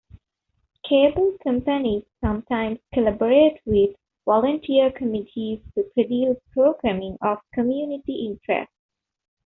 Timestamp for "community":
7.53-8.25